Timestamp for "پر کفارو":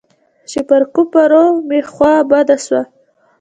0.67-1.45